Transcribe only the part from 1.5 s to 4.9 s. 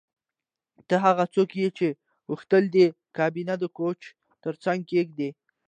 یې چې غوښتل دې کابینه د کوچ ترڅنګ